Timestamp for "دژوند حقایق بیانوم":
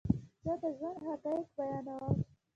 0.63-2.15